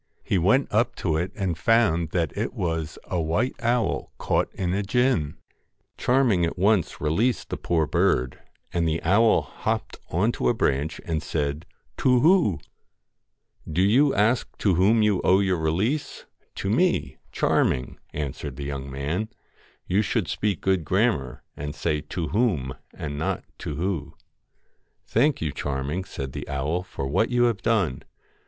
[0.23, 4.73] He went up to it and found that it was a white owl caught in
[4.73, 5.37] a gin.
[5.95, 8.39] Charming at once released the poor bird,
[8.73, 11.67] and the owl hopped on to a branch, and said,'
[11.99, 12.49] To whoo!'
[13.65, 16.25] 172 1 Do you ask to whom you owe your release?
[16.55, 21.43] To me, THE FAIR Charming,' answered the young man:* you should MAID speak good grammar,
[21.55, 24.17] and say To whom and not GOLDEN To who.' LOCKS
[25.05, 28.01] 'Thank you, Charming,' said the owl, 'for what you have done.